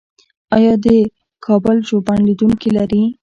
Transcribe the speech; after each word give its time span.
آیا 0.55 0.73
د 0.85 0.87
کابل 1.45 1.75
ژوبڼ 1.87 2.17
لیدونکي 2.27 2.69
لري؟ 2.77 3.03